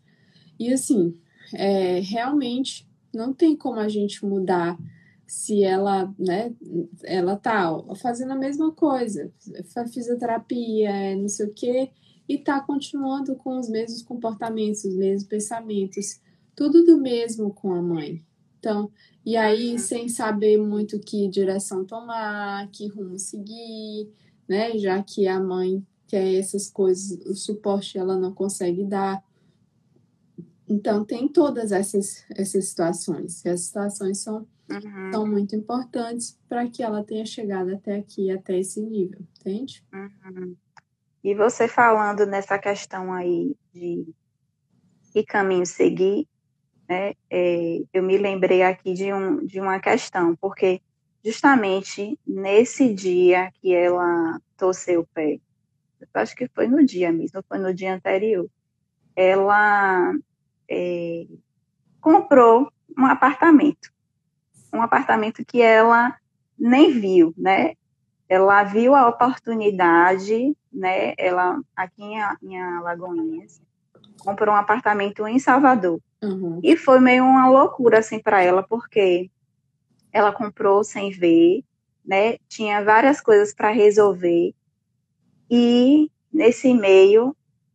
[0.58, 1.16] E assim,
[1.54, 4.78] é, realmente não tem como a gente mudar
[5.26, 6.52] se ela, né,
[7.04, 9.30] ela tá fazendo a mesma coisa,
[9.92, 11.90] fisioterapia, não sei o quê,
[12.28, 16.20] e tá continuando com os mesmos comportamentos, os mesmos pensamentos,
[16.54, 18.22] tudo do mesmo com a mãe.
[18.58, 18.90] Então,
[19.24, 19.78] e aí, uhum.
[19.78, 24.10] sem saber muito que direção tomar, que rumo seguir,
[24.48, 29.22] né, já que a mãe quer essas coisas, o suporte ela não consegue dar.
[30.68, 33.44] Então, tem todas essas, essas situações.
[33.44, 35.12] E as situações são uhum.
[35.12, 39.82] são muito importantes para que ela tenha chegado até aqui, até esse nível, entende?
[39.92, 40.56] Uhum.
[41.22, 44.06] E você falando nessa questão aí de
[45.12, 46.28] que caminho seguir,
[46.88, 50.80] né, é, eu me lembrei aqui de, um, de uma questão, porque
[51.24, 55.38] justamente nesse dia que ela torceu o pé,
[56.14, 58.48] acho que foi no dia mesmo, foi no dia anterior,
[59.16, 60.14] ela
[60.68, 61.26] é,
[62.00, 63.90] comprou um apartamento
[64.72, 66.16] um apartamento que ela
[66.58, 67.74] nem viu, né?
[68.28, 71.14] Ela viu a oportunidade, né?
[71.16, 73.60] Ela aqui em, em Alagoinhas
[74.18, 76.60] comprou um apartamento em Salvador uhum.
[76.62, 79.30] e foi meio uma loucura assim para ela porque
[80.12, 81.62] ela comprou sem ver,
[82.04, 82.36] né?
[82.48, 84.54] Tinha várias coisas para resolver
[85.50, 87.34] e nesse meio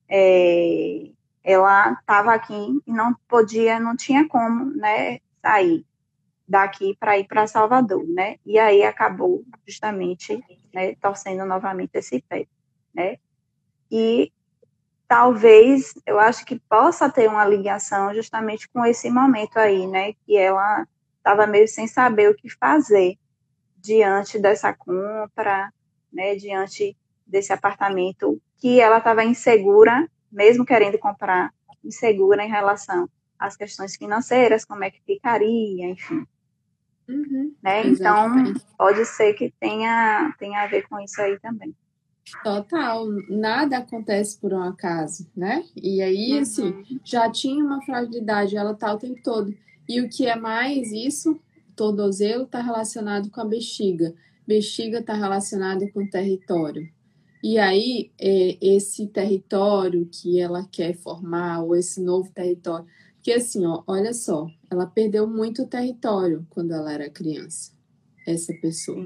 [0.09, 1.09] é,
[1.43, 5.19] ela estava aqui e não podia, não tinha como, né?
[5.41, 5.85] Sair
[6.53, 8.37] daqui para ir para Salvador, né?
[8.45, 10.39] E aí acabou justamente
[10.71, 12.45] né, torcendo novamente esse pé,
[12.93, 13.17] né?
[13.91, 14.31] E
[15.07, 20.13] talvez eu acho que possa ter uma ligação justamente com esse momento aí, né?
[20.25, 20.87] Que ela
[21.17, 23.17] estava meio sem saber o que fazer
[23.75, 25.73] diante dessa compra,
[26.11, 26.35] né?
[26.35, 31.51] Diante desse apartamento que ela estava insegura, mesmo querendo comprar,
[31.83, 36.27] insegura em relação às questões financeiras, como é que ficaria, enfim.
[37.07, 37.85] Uhum, né?
[37.85, 41.75] Então, pode ser que tenha, tenha a ver com isso aí também.
[42.43, 45.63] Total, nada acontece por um acaso, né?
[45.75, 46.39] E aí, uhum.
[46.39, 49.53] assim, já tinha uma fragilidade, ela tá o tempo todo.
[49.87, 51.39] E o que é mais isso,
[51.75, 54.13] tornozelo está relacionado com a bexiga,
[54.47, 56.89] bexiga está relacionado com o território.
[57.43, 63.65] E aí, é, esse território que ela quer formar, ou esse novo território, porque assim,
[63.65, 67.71] ó, olha só, ela perdeu muito território quando ela era criança,
[68.27, 69.03] essa pessoa.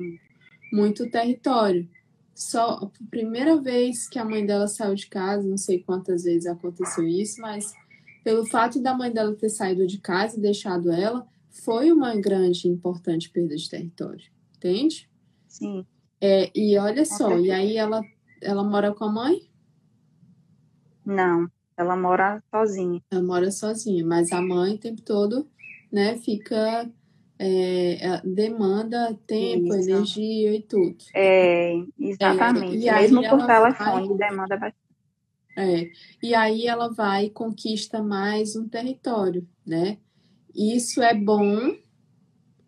[0.71, 1.87] Muito território.
[2.33, 6.45] Só a primeira vez que a mãe dela saiu de casa, não sei quantas vezes
[6.45, 7.73] aconteceu isso, mas
[8.23, 12.67] pelo fato da mãe dela ter saído de casa e deixado ela, foi uma grande
[12.67, 14.25] e importante perda de território.
[14.55, 15.09] Entende?
[15.47, 15.85] Sim.
[16.21, 18.01] É, e olha só, e aí ela,
[18.41, 19.49] ela mora com a mãe?
[21.05, 21.49] Não.
[21.77, 23.01] Ela mora sozinha.
[23.11, 25.47] Ela mora sozinha, mas a mãe o tempo todo,
[25.91, 26.89] né, fica.
[27.39, 29.91] É, demanda tempo, Isso.
[29.91, 30.97] energia e tudo.
[31.13, 32.87] É, exatamente.
[32.87, 34.87] É, Mesmo por telefone, vai, demanda bastante.
[35.55, 35.89] É,
[36.21, 39.99] e aí ela vai e conquista mais um território, né?
[40.53, 41.75] Isso é bom,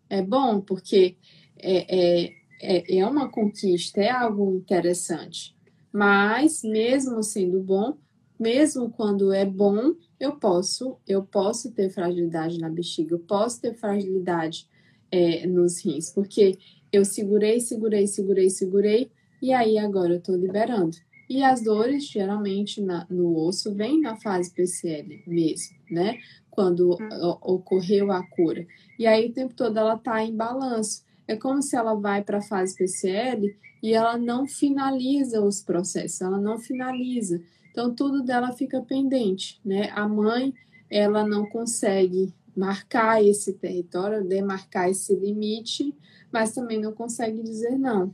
[0.08, 1.16] é bom, porque
[1.56, 5.56] é, é, é, é uma conquista, é algo interessante.
[5.92, 7.96] Mas, mesmo sendo bom,
[8.40, 13.74] mesmo quando é bom, eu posso, eu posso ter fragilidade na bexiga, eu posso ter
[13.74, 14.66] fragilidade
[15.12, 16.58] é, nos rins, porque
[16.90, 19.10] eu segurei, segurei, segurei, segurei,
[19.42, 20.96] e aí agora eu estou liberando.
[21.28, 26.18] E as dores, geralmente, na, no osso, vêm na fase PCL mesmo, né?
[26.50, 27.36] Quando hum.
[27.42, 28.66] ocorreu a cura.
[28.98, 31.04] E aí o tempo todo ela está em balanço.
[31.30, 36.20] É como se ela vai para a fase PCL e ela não finaliza os processos,
[36.20, 37.40] ela não finaliza.
[37.70, 39.90] Então, tudo dela fica pendente, né?
[39.94, 40.52] A mãe,
[40.90, 45.94] ela não consegue marcar esse território, demarcar esse limite,
[46.32, 48.12] mas também não consegue dizer não.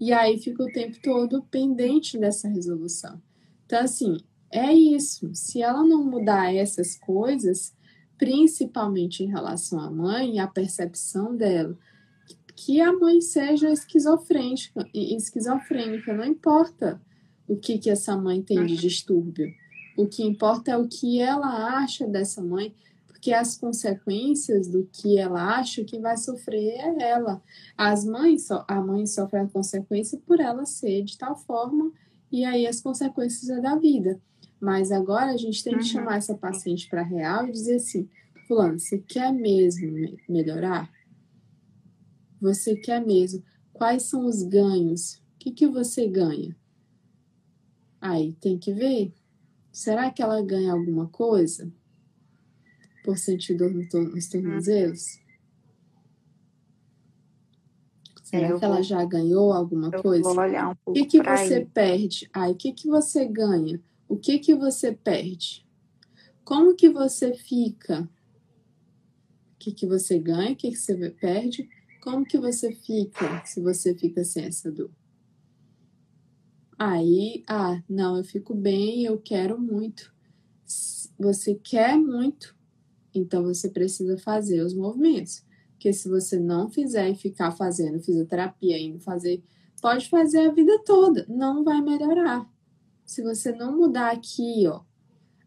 [0.00, 3.22] E aí fica o tempo todo pendente dessa resolução.
[3.66, 4.16] Então, assim,
[4.50, 5.32] é isso.
[5.32, 7.72] Se ela não mudar essas coisas,
[8.18, 11.78] principalmente em relação à mãe, a percepção dela,
[12.64, 17.00] que a mãe seja esquizofrênica, esquizofrênica, não importa
[17.46, 19.54] o que, que essa mãe tem de distúrbio.
[19.96, 22.74] O que importa é o que ela acha dessa mãe,
[23.06, 27.40] porque as consequências do que ela acha que vai sofrer é ela.
[27.76, 31.92] As mães, a mãe sofre a consequência por ela ser de tal forma,
[32.30, 34.20] e aí as consequências é da vida.
[34.60, 35.84] Mas agora a gente tem que uhum.
[35.84, 38.08] chamar essa paciente para real e dizer assim:
[38.48, 40.90] Fulano, você quer mesmo melhorar?
[42.40, 43.42] Você quer mesmo?
[43.72, 45.14] Quais são os ganhos?
[45.14, 46.56] O que, que você ganha?
[48.00, 49.12] Aí tem que ver.
[49.72, 51.72] Será que ela ganha alguma coisa
[53.04, 55.20] por sentir dor nos tornozelos?
[58.28, 60.28] Será é, que ela vou, já ganhou alguma coisa?
[60.28, 62.28] Olhar um pouco o que, que você perde?
[62.32, 63.80] Aí, o que, que você ganha?
[64.06, 65.66] O que, que você perde?
[66.44, 68.02] Como que você fica?
[68.02, 70.52] O que, que você ganha?
[70.52, 71.70] O que, que você perde?
[72.00, 74.90] Como que você fica se você fica sem essa dor?
[76.78, 80.14] Aí, ah, não, eu fico bem, eu quero muito.
[81.18, 82.56] Você quer muito,
[83.12, 85.44] então você precisa fazer os movimentos.
[85.72, 89.42] Porque se você não fizer e ficar fazendo fisioterapia, indo fazer,
[89.80, 92.48] pode fazer a vida toda, não vai melhorar.
[93.04, 94.82] Se você não mudar aqui, ó,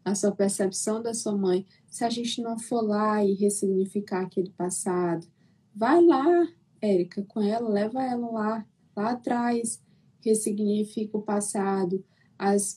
[0.04, 4.50] a sua percepção da sua mãe, se a gente não for lá e ressignificar aquele
[4.50, 5.26] passado,
[5.74, 6.48] vai lá,
[6.80, 8.66] Érica, com ela, leva ela lá,
[8.96, 9.80] lá atrás,
[10.20, 12.04] ressignifica o passado,
[12.38, 12.76] as,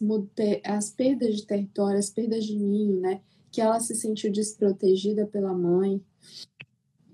[0.63, 3.21] as perdas de território, as perdas de ninho, né?
[3.51, 6.01] Que ela se sentiu desprotegida pela mãe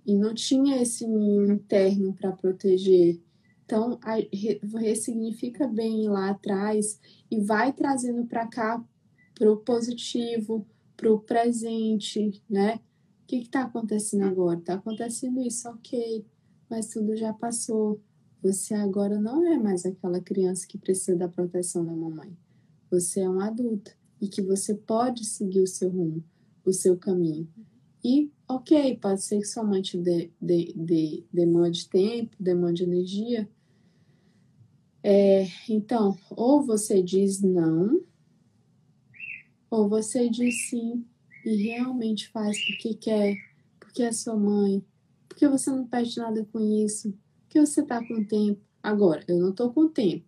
[0.05, 3.19] e não tinha esse ninho interno para proteger.
[3.65, 8.83] Então, a, re, ressignifica bem lá atrás e vai trazendo para cá
[9.33, 10.67] para o positivo,
[10.97, 12.79] para o presente, né?
[13.31, 14.59] Que está acontecendo agora?
[14.59, 16.25] Está acontecendo isso, ok,
[16.69, 17.97] mas tudo já passou.
[18.43, 22.37] Você agora não é mais aquela criança que precisa da proteção da mamãe.
[22.89, 26.21] Você é um adulto e que você pode seguir o seu rumo,
[26.65, 27.47] o seu caminho.
[28.03, 33.49] E, ok, pode ser que sua mãe te dê, dê, dê, demande tempo, demande energia.
[35.01, 38.03] É, então, ou você diz não,
[39.69, 41.05] ou você diz sim
[41.45, 43.35] e realmente faz porque quer,
[43.79, 44.83] porque é sua mãe,
[45.27, 47.13] porque você não perde nada com isso,
[47.49, 48.61] que você tá com tempo.
[48.81, 50.25] Agora, eu não tô com tempo.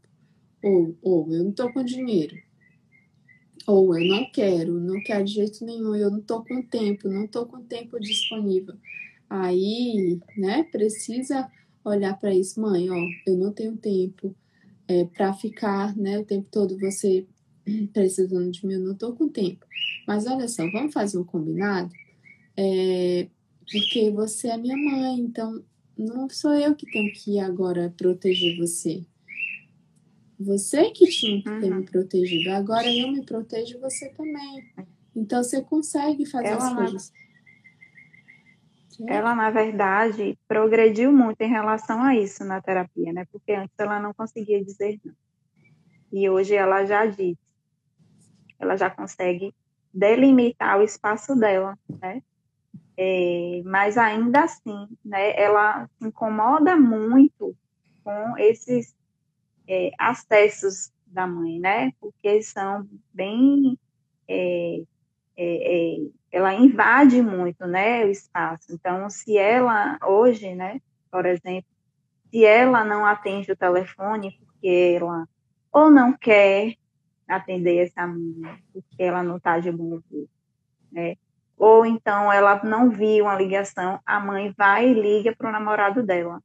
[0.63, 2.37] Ou, ou eu não tô com dinheiro.
[3.65, 7.27] Ou eu não quero, não quero de jeito nenhum, eu não tô com tempo, não
[7.27, 8.75] tô com tempo disponível.
[9.29, 11.49] Aí, né, precisa
[11.83, 14.35] olhar para isso, mãe, ó, eu não tenho tempo
[14.87, 17.25] é, para ficar, né, o tempo todo você
[17.93, 19.65] precisando de mim, eu não tô com tempo.
[20.07, 21.91] Mas olha só, vamos fazer um combinado?
[22.57, 23.27] É,
[23.71, 25.63] porque você é minha mãe, então
[25.97, 29.05] não sou eu que tenho que agora proteger você.
[30.39, 31.79] Você que tinha que ter uhum.
[31.79, 32.51] me protegido.
[32.51, 34.69] Agora eu me protejo você também.
[35.15, 37.13] Então você consegue fazer ela, as coisas.
[39.07, 43.25] Ela, na verdade, progrediu muito em relação a isso na terapia, né?
[43.31, 45.13] Porque antes ela não conseguia dizer não.
[46.11, 47.37] E hoje ela já diz.
[48.63, 49.53] Ela já consegue
[49.93, 52.21] delimitar o espaço dela, né?
[52.97, 57.55] É, mas ainda assim, né, ela se incomoda muito
[58.03, 58.95] com esses
[59.67, 63.77] é, acessos da mãe, né, porque são bem,
[64.27, 64.83] é,
[65.35, 65.97] é, é,
[66.31, 68.71] ela invade muito, né, o espaço.
[68.71, 70.79] Então, se ela hoje, né,
[71.11, 71.69] por exemplo,
[72.29, 75.27] se ela não atende o telefone porque ela
[75.71, 76.75] ou não quer
[77.35, 80.27] atender essa mãe, porque ela não está de bom humor,
[80.91, 81.15] né,
[81.57, 86.03] ou então ela não viu uma ligação, a mãe vai e liga para o namorado
[86.03, 86.41] dela,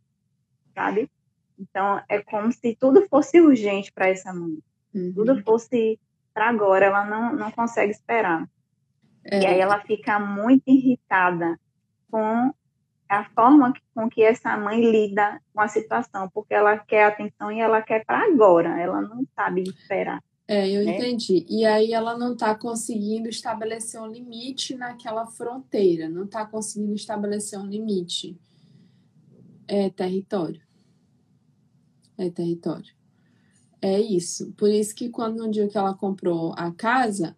[0.74, 1.10] sabe?
[1.58, 4.58] Então é como se tudo fosse urgente para essa mãe,
[4.94, 5.12] uhum.
[5.14, 5.98] tudo fosse
[6.32, 8.48] para agora, ela não, não consegue esperar.
[9.24, 9.40] É.
[9.40, 11.58] E aí ela fica muito irritada
[12.10, 12.54] com
[13.08, 17.60] a forma com que essa mãe lida com a situação, porque ela quer atenção e
[17.60, 20.22] ela quer para agora, ela não sabe esperar.
[20.48, 20.96] É, eu né?
[20.96, 21.44] entendi.
[21.46, 27.58] E aí ela não está conseguindo estabelecer um limite naquela fronteira, não está conseguindo estabelecer
[27.58, 28.40] um limite.
[29.68, 30.62] É território.
[32.16, 32.96] É território.
[33.82, 34.50] É isso.
[34.56, 37.36] Por isso que quando no dia que ela comprou a casa,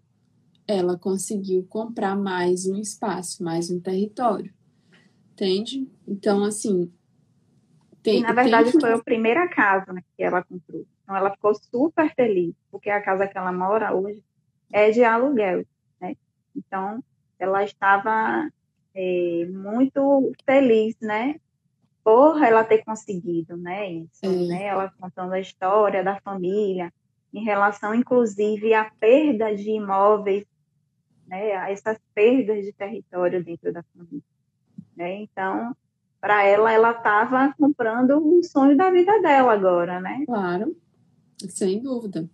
[0.67, 4.55] ela conseguiu comprar mais um espaço, mais um território.
[5.33, 5.91] Entende?
[6.07, 6.93] Então, assim.
[8.03, 8.81] Tem, e, na verdade, tem...
[8.81, 10.87] foi a primeira casa né, que ela comprou.
[11.11, 14.23] Então, ela ficou super feliz, porque a casa que ela mora hoje
[14.73, 15.67] é de aluguel,
[16.01, 16.15] né?
[16.55, 17.03] Então,
[17.37, 18.49] ela estava
[18.95, 21.35] é, muito feliz, né?
[22.05, 23.91] Por ela ter conseguido, né?
[23.91, 24.67] Isso, né?
[24.67, 26.93] Ela contando a história da família,
[27.35, 30.47] em relação, inclusive, à perda de imóveis
[31.27, 34.23] né, a essas perdas de território dentro da família.
[34.97, 35.23] Né?
[35.23, 35.75] Então,
[36.21, 40.23] para ela, ela estava comprando um sonho da vida dela agora, né?
[40.25, 40.77] Claro,
[41.49, 42.29] sem dúvida.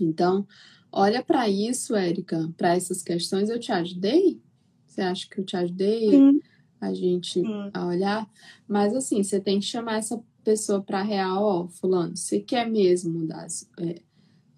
[0.00, 0.46] Então,
[0.90, 4.40] olha para isso, Érica, para essas questões eu te ajudei?
[4.86, 6.40] Você acha que eu te ajudei Sim.
[6.80, 7.70] a gente Sim.
[7.72, 8.30] a olhar?
[8.68, 13.20] Mas assim, você tem que chamar essa pessoa para real, ó, fulano, você quer mesmo
[13.20, 13.46] mudar,
[13.78, 14.02] é,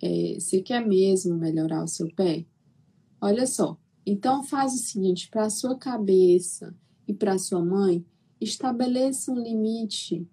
[0.02, 2.46] é, você quer mesmo melhorar o seu pé?
[3.20, 6.74] Olha só, então faz o seguinte, para a sua cabeça
[7.06, 8.04] e para a sua mãe,
[8.40, 10.28] estabeleça um limite.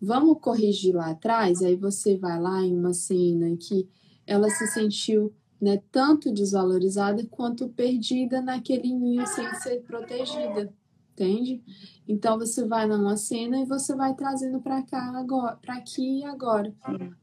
[0.00, 3.88] Vamos corrigir lá atrás, aí você vai lá em uma cena que
[4.26, 10.72] ela se sentiu né, tanto desvalorizada quanto perdida naquele ninho sem ser protegida,
[11.12, 11.62] entende?
[12.06, 16.24] Então você vai numa cena e você vai trazendo para cá agora, para aqui e
[16.24, 16.72] agora.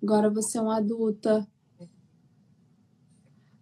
[0.03, 1.47] Agora você é uma adulta.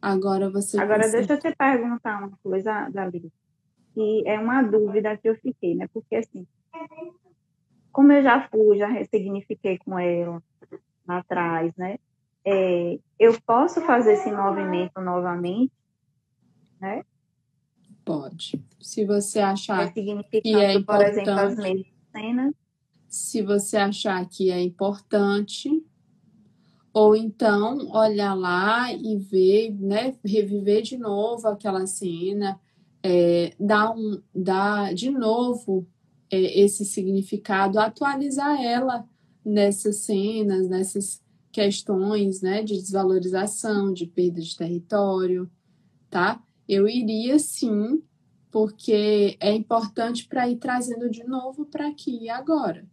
[0.02, 3.32] Agora você Agora deixa eu te perguntar uma coisa, Davi.
[3.96, 5.88] E é uma dúvida que eu fiquei, né?
[5.94, 6.48] Porque assim,
[7.94, 10.42] como eu já fui, já ressignifiquei com ela
[11.08, 12.00] lá atrás, né?
[12.44, 15.72] É, eu posso fazer esse movimento novamente,
[16.82, 17.06] né?
[18.04, 18.62] Pode.
[18.82, 21.56] Se você achar que é por exemplo, as importante.
[21.56, 22.54] mesmas cenas.
[23.08, 25.86] se você achar que é importante,
[26.92, 32.60] ou então olhar lá e ver, né, reviver de novo aquela cena,
[33.02, 35.88] é, dar, um, dar de novo
[36.34, 39.08] é, esse significado, atualizar ela
[39.46, 41.22] nessas cenas, nessas
[41.52, 45.48] questões, né, de desvalorização, de perda de território,
[46.10, 46.42] tá?
[46.68, 48.02] Eu iria sim,
[48.50, 52.84] porque é importante para ir trazendo de novo para aqui e agora.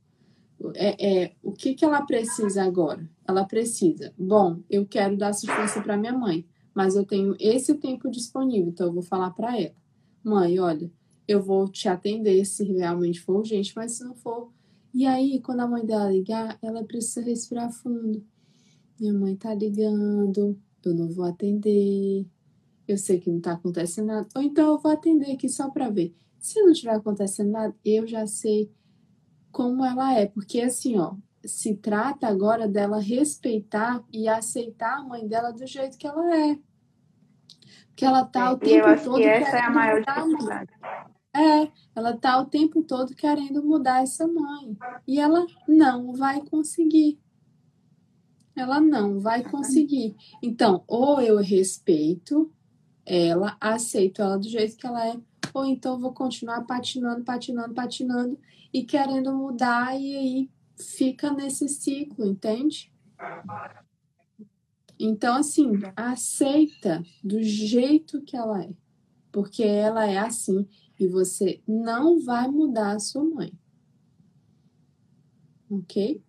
[0.75, 3.09] É, é, o que, que ela precisa agora?
[3.27, 8.11] Ela precisa, bom, eu quero dar assistência para minha mãe, mas eu tenho esse tempo
[8.11, 9.75] disponível, então eu vou falar para ela:
[10.23, 10.91] mãe, olha,
[11.31, 14.53] eu vou te atender se realmente for urgente, mas se não for.
[14.93, 18.25] E aí, quando a mãe dela ligar, ela precisa respirar fundo.
[18.99, 22.27] Minha mãe tá ligando, eu não vou atender,
[22.87, 25.89] eu sei que não tá acontecendo nada, ou então eu vou atender aqui só para
[25.89, 26.13] ver.
[26.41, 28.71] Se não tiver acontecendo nada, eu já sei
[29.53, 31.15] como ela é, porque assim, ó,
[31.45, 36.59] se trata agora dela respeitar e aceitar a mãe dela do jeito que ela é.
[37.87, 40.67] Porque ela tá o E eu tempo todo que essa é a maior a mãe.
[41.33, 44.77] É, ela tá o tempo todo querendo mudar essa mãe.
[45.07, 47.21] E ela não vai conseguir.
[48.57, 50.17] Ela não vai conseguir.
[50.43, 52.53] Então, ou eu respeito
[53.07, 55.17] ela, aceito ela do jeito que ela é,
[55.53, 58.39] ou então vou continuar patinando, patinando, patinando
[58.73, 62.93] e querendo mudar e aí fica nesse ciclo, entende?
[64.99, 68.71] Então, assim, aceita do jeito que ela é,
[69.33, 70.69] porque ela é assim
[71.01, 73.53] e você não vai mudar a sua mãe.
[75.71, 76.23] Ok?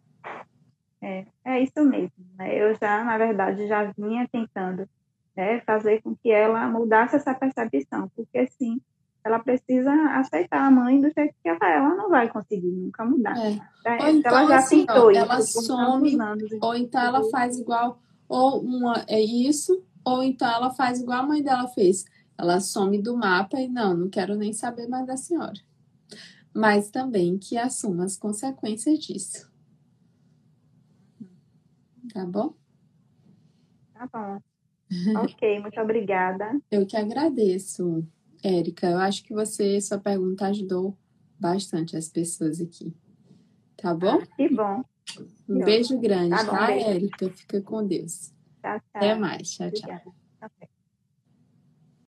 [1.01, 2.13] É, é isso mesmo.
[2.37, 2.55] Né?
[2.55, 4.87] Eu já, na verdade, já vinha tentando
[5.35, 8.79] né, fazer com que ela mudasse essa percepção, porque assim,
[9.23, 11.77] ela precisa aceitar a mãe do jeito que ela é.
[11.77, 13.35] Ela não vai conseguir nunca mudar.
[13.37, 13.59] É.
[13.85, 16.51] É, Ou então, ela já assim, tentou ela isso some, anos.
[16.61, 21.27] Ou então ela faz igual, ou uma é isso, ou então ela faz igual a
[21.27, 22.05] mãe dela fez.
[22.41, 25.59] Ela some do mapa e não, não quero nem saber mais da senhora.
[26.51, 29.47] Mas também que assuma as consequências disso.
[32.11, 32.55] Tá bom?
[33.93, 34.41] Tá bom.
[35.23, 36.59] ok, muito obrigada.
[36.71, 38.03] Eu que agradeço,
[38.43, 38.89] Érica.
[38.89, 40.97] Eu acho que você, sua pergunta ajudou
[41.39, 42.91] bastante as pessoas aqui.
[43.77, 44.19] Tá bom?
[44.35, 44.83] Que bom.
[45.47, 46.89] Um beijo grande, Tá bom, tá, beijo.
[46.89, 47.29] Érica?
[47.29, 48.33] Fica com Deus.
[48.63, 48.83] Tchau, tchau.
[48.95, 49.51] Até mais.
[49.51, 49.91] Tchau, tchau.
[49.91, 50.20] Obrigada.